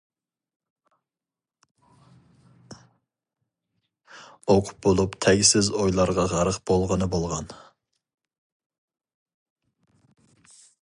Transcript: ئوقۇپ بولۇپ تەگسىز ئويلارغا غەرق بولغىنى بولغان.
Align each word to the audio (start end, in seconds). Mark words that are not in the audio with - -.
ئوقۇپ 4.53 4.81
بولۇپ 4.87 5.17
تەگسىز 5.27 5.71
ئويلارغا 5.83 6.25
غەرق 6.33 6.59
بولغىنى 6.71 7.09
بولغان. 7.17 7.53